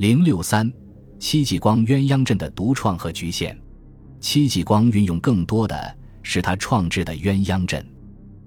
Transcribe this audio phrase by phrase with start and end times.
[0.00, 0.72] 零六三，
[1.18, 3.54] 戚继光鸳鸯阵的独创和局限。
[4.18, 7.84] 戚继光运用更多的是他创制的鸳鸯阵，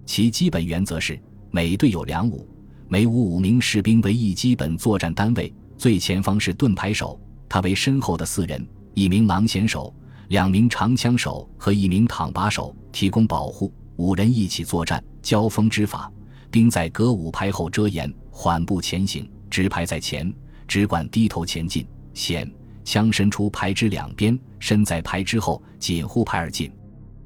[0.04, 1.22] 其基本原则是
[1.52, 2.50] 每队有两伍，
[2.88, 9.94] 每伍五名士兵为一基本作战单位，最前方是盾牌手，他为身后的四人，一名狼弦手，
[10.30, 16.12] 两名长枪手和一名躺把手提供保护，五人一起作战，交锋之法，
[16.50, 20.34] 兵在歌舞排后遮掩，缓步前行，直排在前。
[20.74, 21.86] 只管低头前进，
[22.16, 22.52] 险
[22.84, 26.72] 枪伸出排之两边，身在排之后，紧护排而进。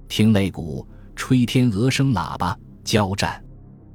[0.09, 0.85] 听擂鼓，
[1.15, 3.41] 吹天鹅声，喇叭交战。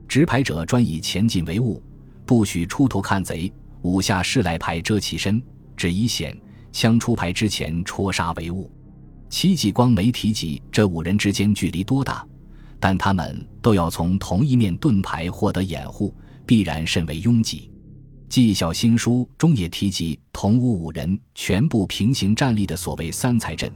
[0.08, 1.82] 执排者专以前进为务，
[2.24, 3.52] 不许出头看贼。
[3.82, 5.42] 五下士来排遮其身，
[5.76, 6.34] 只以险
[6.72, 8.70] 枪出排之前戳杀为务。
[9.28, 12.26] 戚继光没提及这五人之间距离多大，
[12.80, 16.16] 但他们都要从同一面盾牌获得掩护，
[16.46, 17.68] 必然甚为拥挤。
[18.32, 23.70] 《纪晓新书》中也提及同屋五人全部平行站立的所谓三才阵，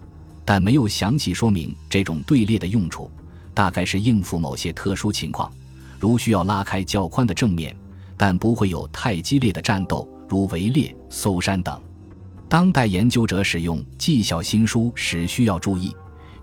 [0.46, 3.10] 但没有详细说明这种队列的用处，
[3.52, 5.52] 大概是应付某些特殊情况，
[6.00, 7.76] 如需要拉开较宽的正面，
[8.16, 11.78] 但不会有太激烈的战斗，如围猎、搜山等。
[12.48, 15.94] 当代研究者使用《纪晓新书》时需要注意，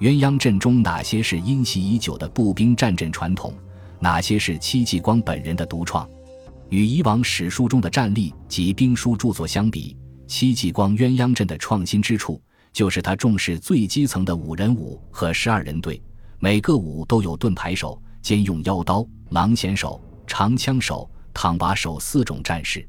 [0.02, 3.52] 鸳鸯阵中哪些是因袭已久的步兵战阵传统，
[4.00, 6.08] 哪些是戚继光本人的独创。
[6.74, 16.02] 与以往史书中的战例及兵书著作相比，戚继光鸳鸯阵的创新之处，就是他重视最基层的五人伍和十二人队，
[16.40, 22.84] 每个伍都有盾牌手、兼用腰刀、狼弦手、长枪手、躺把手四种战士，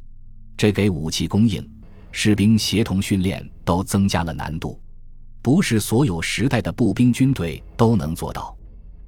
[0.56, 1.62] 这给武器供应、
[2.10, 4.80] 士兵协同训练都增加了难度，
[5.42, 8.56] 不是所有时代的步兵军队都能做到。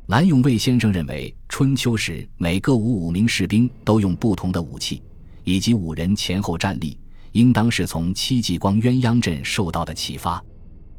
[0.07, 5.03] 蓝永卫先生认为，春秋时每个五五名士兵都用不同的武器，
[5.43, 6.97] 以及五人前后站立，
[7.33, 10.41] 应当是从戚继光鸳鸯阵受到的启发。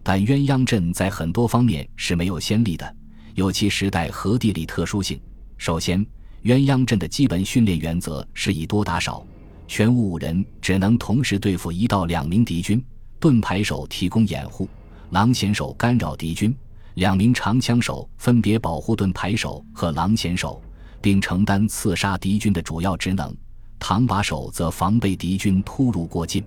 [0.04, 2.96] 但鸳鸯阵在很多方面是没有先例的，
[3.34, 5.17] 有其时代和地理特殊性。
[5.58, 6.06] 首先，
[6.44, 9.26] 鸳鸯阵的基本训练原则是以多打少，
[9.70, 12.84] 全五五人只能同时对付一到两名敌军，
[13.22, 14.67] 盾牌手提供掩护，
[15.12, 16.54] 狼弦手干扰敌军。
[16.98, 20.60] 两名长枪手分别保护盾牌手和狼弦手，
[21.00, 23.32] 并承担刺杀敌军的主要职能；
[23.78, 26.44] 唐把手则防备敌军突入过境。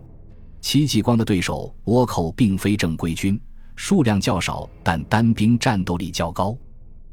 [0.61, 3.41] 戚继光的对手倭寇并非正规军，
[3.77, 6.59] 数量较少，但单兵战斗力较高，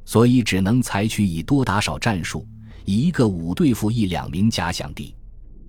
[0.03, 2.43] 所以只能采取以多打少战术，
[2.85, 5.13] 以一个五对付一两名假想敌。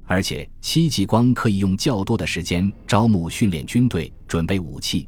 [0.07, 5.07] 而且，戚继光可以用较多的时间招募训练军队，准备武器。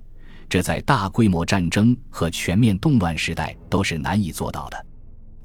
[0.51, 4.87] 这在大规模战争和全面动乱时代都是难以做到的。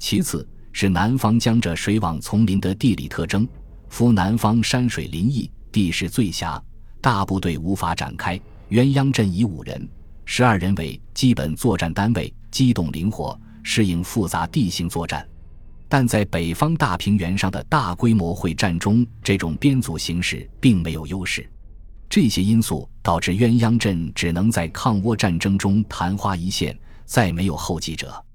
[0.00, 3.46] 其次是南方江浙水网丛林的地理特征，
[3.88, 6.60] 夫南方山水林异，地势最狭，
[7.00, 8.36] 大部队无法展开。
[8.70, 9.88] 鸳鸯阵以五人、
[10.24, 15.24] 十二人为基本作战单位，机动灵活，适应复杂地形作战。
[15.88, 21.48] 但在北方大平原上的大规模会战中，这种编组形式并没有优势。
[22.08, 28.25] 这些因素导致鸳鸯阵只能在抗倭战争中昙花一现，再没有后继者。